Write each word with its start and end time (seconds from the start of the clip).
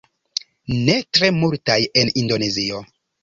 Ne 0.87 0.95
tre 1.17 1.29
multaj 1.41 1.77
en 2.03 2.13
indonezio 2.25 2.81